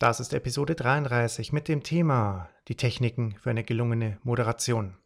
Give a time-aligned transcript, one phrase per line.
[0.00, 4.96] Das ist Episode 33 mit dem Thema die Techniken für eine gelungene Moderation.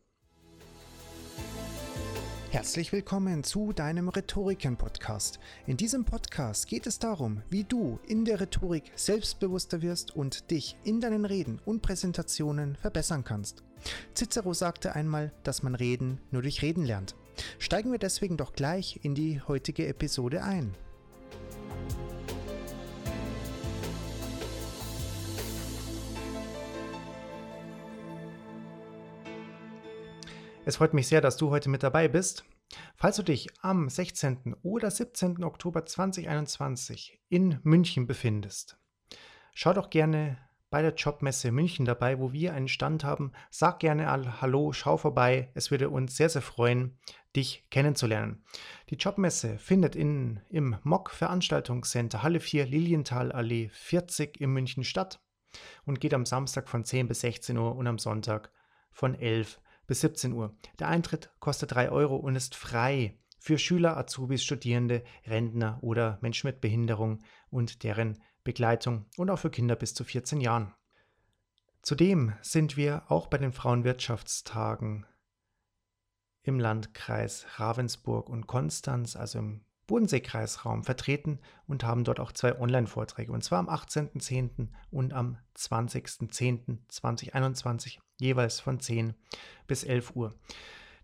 [2.51, 5.41] Herzlich willkommen zu deinem Rhetoriken-Podcast.
[5.67, 10.77] In diesem Podcast geht es darum, wie du in der Rhetorik selbstbewusster wirst und dich
[10.85, 13.65] in deinen Reden und Präsentationen verbessern kannst.
[14.15, 17.15] Cicero sagte einmal, dass man Reden nur durch Reden lernt.
[17.59, 20.75] Steigen wir deswegen doch gleich in die heutige Episode ein.
[30.65, 32.45] Es freut mich sehr, dass du heute mit dabei bist.
[32.95, 34.55] Falls du dich am 16.
[34.63, 35.43] oder 17.
[35.43, 38.79] Oktober 2021 in München befindest,
[39.55, 40.39] schau doch gerne
[40.71, 43.33] bei der Jobmesse München dabei, wo wir einen Stand haben.
[43.51, 44.07] Sag gerne
[44.41, 45.51] Hallo, schau vorbei.
[45.55, 46.97] Es würde uns sehr, sehr freuen,
[47.35, 48.45] dich kennenzulernen.
[48.89, 55.21] Die Jobmesse findet in, im MOC Veranstaltungscenter Halle 4 Lilienthal Allee 40 in München statt
[55.87, 58.53] und geht am Samstag von 10 bis 16 Uhr und am Sonntag
[58.93, 59.61] von 11
[59.93, 60.57] bis bis 17 Uhr.
[60.79, 66.47] Der Eintritt kostet 3 Euro und ist frei für Schüler, Azubis, Studierende, Rentner oder Menschen
[66.47, 70.73] mit Behinderung und deren Begleitung und auch für Kinder bis zu 14 Jahren.
[71.83, 75.05] Zudem sind wir auch bei den Frauenwirtschaftstagen
[76.43, 83.31] im Landkreis Ravensburg und Konstanz, also im Bodenseekreisraum vertreten und haben dort auch zwei Online-Vorträge,
[83.31, 84.69] und zwar am 18.10.
[84.91, 89.15] und am 20.10.2021, jeweils von 10
[89.67, 90.35] bis 11 Uhr.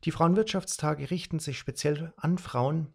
[0.05, 2.94] Die Frauenwirtschaftstage richten sich speziell an Frauen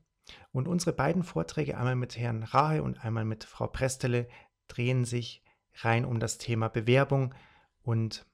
[0.51, 4.27] und unsere beiden Vorträge, einmal mit Herrn Rahe und einmal mit Frau Prestele,
[4.67, 5.43] drehen sich
[5.75, 7.35] rein um das Thema Bewerbung
[7.81, 8.25] und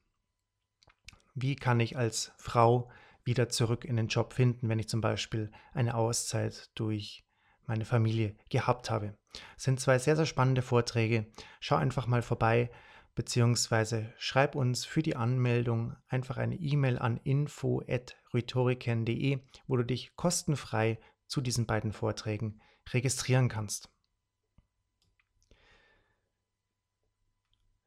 [1.34, 2.90] wie kann ich als Frau
[3.24, 7.26] wieder zurück in den Job finden, wenn ich zum Beispiel eine Auszeit durch
[7.66, 9.18] meine Familie gehabt habe.
[9.56, 11.28] Das sind zwei sehr, sehr spannende Vorträge.
[11.60, 12.72] Schau einfach mal vorbei,
[13.16, 21.00] beziehungsweise schreib uns für die Anmeldung einfach eine E-Mail an info.rhetoriken.de, wo du dich kostenfrei
[21.28, 22.62] zu diesen beiden Vorträgen
[22.92, 23.90] registrieren kannst.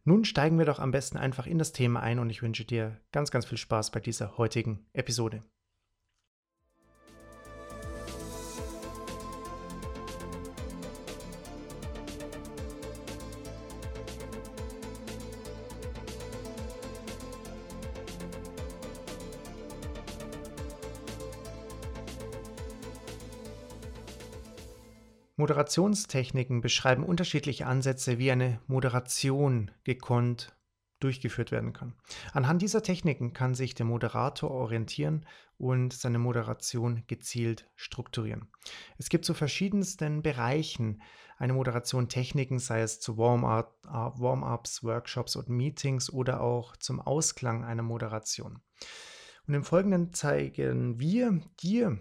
[0.04, 3.00] Nun steigen wir doch am besten einfach in das Thema ein und ich wünsche dir
[3.12, 5.44] ganz, ganz viel Spaß bei dieser heutigen Episode.
[25.36, 30.54] Moderationstechniken beschreiben unterschiedliche Ansätze, wie eine Moderation gekonnt
[31.00, 31.94] durchgeführt werden kann.
[32.32, 35.26] Anhand dieser Techniken kann sich der Moderator orientieren
[35.58, 38.48] und seine Moderation gezielt strukturieren.
[38.98, 41.02] Es gibt zu verschiedensten Bereichen
[41.38, 47.82] eine Moderation Techniken, sei es zu Warm-ups, Workshops und Meetings oder auch zum Ausklang einer
[47.82, 48.62] Moderation.
[49.48, 51.98] Und im Folgenden zeigen wir dir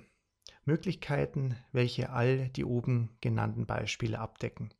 [0.66, 4.73] Möglichkeiten, welche all die oben genannten Beispiele abdecken.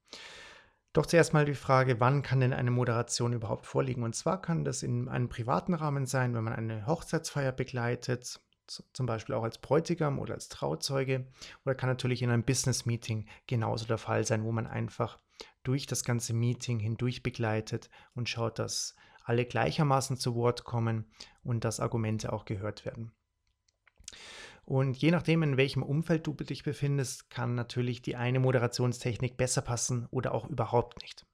[0.94, 4.04] Doch zuerst mal die Frage, wann kann denn eine Moderation überhaupt vorliegen?
[4.04, 9.06] Und zwar kann das in einem privaten Rahmen sein, wenn man eine Hochzeitsfeier begleitet, zum
[9.06, 11.28] Beispiel auch als Bräutigam oder als Trauzeuge,
[11.66, 15.18] oder kann natürlich in einem Business-Meeting genauso der Fall sein, wo man einfach
[15.64, 21.10] durch das ganze Meeting hindurch begleitet und schaut, dass alle gleichermaßen zu Wort kommen
[21.44, 23.14] und dass Argumente auch gehört werden.
[24.66, 29.62] Und je nachdem, in welchem Umfeld du dich befindest, kann natürlich die eine Moderationstechnik besser
[29.62, 31.26] passen oder auch überhaupt nicht.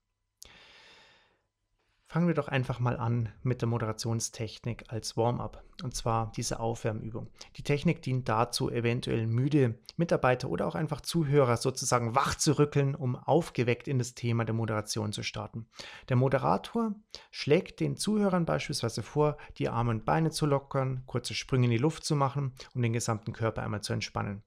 [2.10, 7.28] Fangen wir doch einfach mal an mit der Moderationstechnik als Warm-up, und zwar diese Aufwärmübung.
[7.56, 12.94] Die Technik dient dazu, eventuell müde Mitarbeiter oder auch einfach Zuhörer sozusagen wach zu rückeln,
[12.94, 15.66] um aufgeweckt in das Thema der Moderation zu starten.
[16.08, 16.94] Der Moderator
[17.30, 21.76] schlägt den Zuhörern beispielsweise vor, die Arme und Beine zu lockern, kurze Sprünge in die
[21.76, 24.42] Luft zu machen, um den gesamten Körper einmal zu entspannen.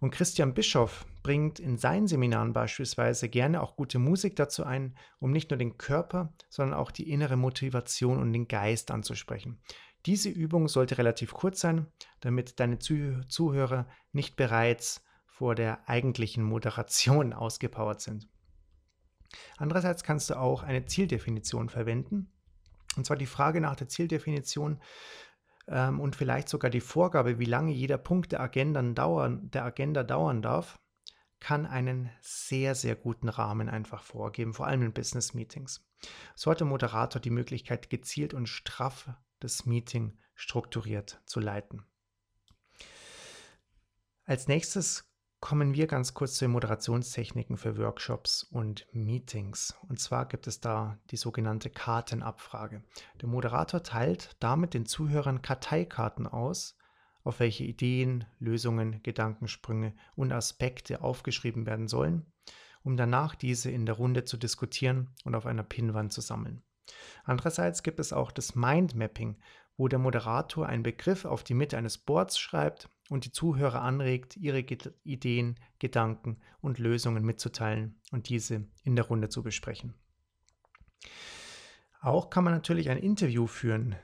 [0.00, 5.30] Und Christian Bischoff bringt in seinen Seminaren beispielsweise gerne auch gute Musik dazu ein, um
[5.30, 9.60] nicht nur den Körper, sondern auch die innere Motivation und den Geist anzusprechen.
[10.06, 11.86] Diese Übung sollte relativ kurz sein,
[12.20, 18.28] damit deine Zuhörer nicht bereits vor der eigentlichen Moderation ausgepowert sind.
[19.56, 22.32] Andererseits kannst du auch eine Zieldefinition verwenden.
[22.96, 24.80] Und zwar die Frage nach der Zieldefinition
[25.68, 30.02] ähm, und vielleicht sogar die Vorgabe, wie lange jeder Punkt der Agenda, dauern, der Agenda
[30.02, 30.78] dauern darf,
[31.40, 35.84] kann einen sehr, sehr guten Rahmen einfach vorgeben, vor allem in Business-Meetings.
[36.34, 39.10] So hat der Moderator die Möglichkeit, gezielt und straff
[39.40, 41.84] das Meeting strukturiert zu leiten.
[44.24, 45.11] Als nächstes
[45.42, 49.76] kommen wir ganz kurz zu den Moderationstechniken für Workshops und Meetings.
[49.88, 52.84] Und zwar gibt es da die sogenannte Kartenabfrage.
[53.20, 56.78] Der Moderator teilt damit den Zuhörern Karteikarten aus,
[57.24, 62.24] auf welche Ideen, Lösungen, Gedankensprünge und Aspekte aufgeschrieben werden sollen,
[62.84, 66.62] um danach diese in der Runde zu diskutieren und auf einer Pinnwand zu sammeln.
[67.24, 69.36] Andererseits gibt es auch das Mindmapping,
[69.76, 74.36] wo der Moderator einen Begriff auf die Mitte eines Boards schreibt und die Zuhörer anregt,
[74.36, 74.64] ihre
[75.04, 79.94] Ideen, Gedanken und Lösungen mitzuteilen und diese in der Runde zu besprechen.
[82.00, 83.94] Auch kann man natürlich ein Interview führen.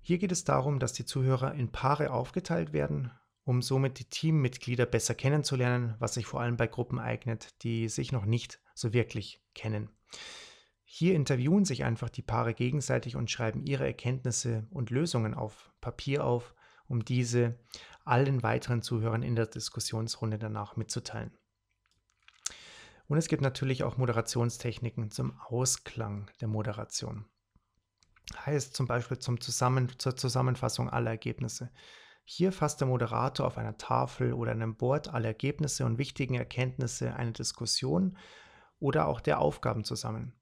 [0.00, 3.10] Hier geht es darum, dass die Zuhörer in Paare aufgeteilt werden,
[3.44, 8.12] um somit die Teammitglieder besser kennenzulernen, was sich vor allem bei Gruppen eignet, die sich
[8.12, 9.88] noch nicht so wirklich kennen.
[10.84, 16.24] Hier interviewen sich einfach die Paare gegenseitig und schreiben ihre Erkenntnisse und Lösungen auf Papier
[16.24, 16.54] auf,
[16.86, 17.58] um diese
[18.04, 21.32] allen weiteren Zuhörern in der Diskussionsrunde danach mitzuteilen.
[23.06, 27.26] Und es gibt natürlich auch Moderationstechniken zum Ausklang der Moderation.
[28.46, 31.70] Heißt zum Beispiel zum Zusammen zur Zusammenfassung aller Ergebnisse.
[32.24, 37.14] Hier fasst der Moderator auf einer Tafel oder einem Board alle Ergebnisse und wichtigen Erkenntnisse
[37.14, 38.16] einer Diskussion
[38.78, 40.34] oder auch der Aufgaben zusammen.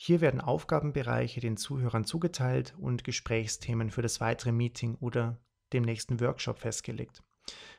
[0.00, 5.40] Hier werden Aufgabenbereiche den Zuhörern zugeteilt und Gesprächsthemen für das weitere Meeting oder
[5.72, 7.24] dem nächsten Workshop festgelegt.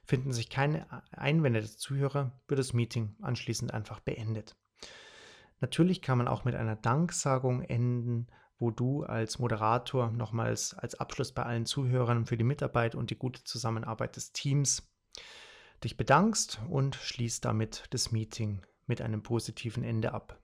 [0.04, 4.57] Finden sich keine Einwände der Zuhörer, wird das Meeting anschließend einfach beendet.
[5.62, 8.27] Natürlich kann man auch mit einer Danksagung enden,
[8.57, 13.18] wo du als Moderator nochmals als Abschluss bei allen Zuhörern für die Mitarbeit und die
[13.18, 14.92] gute Zusammenarbeit des Teams
[15.86, 20.38] dich bedankst und schließt damit das Meeting mit einem positiven Ende ab.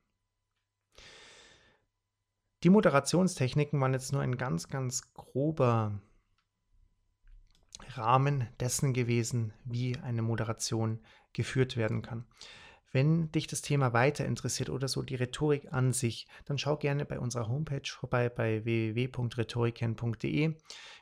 [2.65, 6.01] Die Moderationstechniken waren jetzt nur ein ganz, ganz grober
[7.89, 10.99] Rahmen dessen gewesen, wie eine Moderation
[11.31, 12.25] geführt werden kann.
[12.91, 17.05] Wenn dich das Thema weiter interessiert oder so die Rhetorik an sich, dann schau gerne
[17.05, 20.55] bei unserer Homepage vorbei bei www.rhetoriken.de.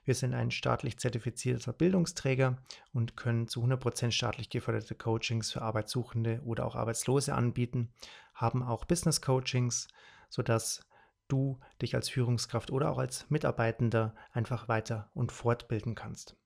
[0.04, 2.58] Wir sind ein staatlich zertifizierter Bildungsträger
[2.92, 7.94] und können zu 100% staatlich geförderte Coachings für Arbeitssuchende oder auch Arbeitslose anbieten,
[8.34, 9.88] haben auch Business Coachings,
[10.30, 10.82] sodass
[11.28, 16.38] du dich als Führungskraft oder auch als Mitarbeitender einfach weiter und fortbilden kannst.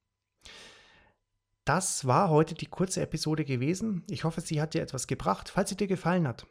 [1.66, 4.04] Das war heute die kurze Episode gewesen.
[4.10, 5.50] Ich hoffe, sie hat dir etwas gebracht.
[5.50, 6.48] Falls sie dir gefallen hat,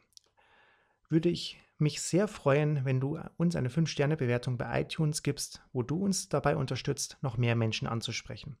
[1.09, 6.03] würde ich mich sehr freuen, wenn du uns eine 5-Sterne-Bewertung bei iTunes gibst, wo du
[6.03, 8.57] uns dabei unterstützt, noch mehr Menschen anzusprechen.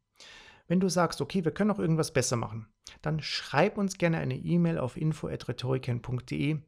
[0.67, 2.67] Wenn du sagst, okay, wir können noch irgendwas besser machen,
[3.01, 6.59] dann schreib uns gerne eine E-Mail auf info.rhetoriken.de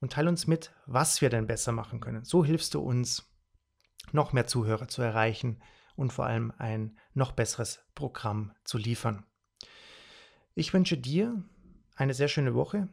[0.00, 2.24] und teile uns mit, was wir denn besser machen können.
[2.24, 3.28] So hilfst du uns,
[4.12, 5.60] noch mehr Zuhörer zu erreichen
[5.96, 9.24] und vor allem ein noch besseres Programm zu liefern.
[10.54, 11.42] Ich wünsche dir
[11.96, 12.88] eine sehr schöne Woche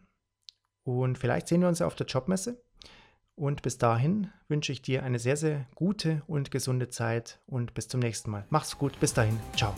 [0.84, 2.64] und vielleicht sehen wir uns ja auf der Jobmesse.
[3.36, 7.90] Und bis dahin wünsche ich dir eine sehr, sehr gute und gesunde Zeit und bis
[7.90, 8.46] zum nächsten Mal.
[8.50, 9.76] Mach's gut, bis dahin, ciao.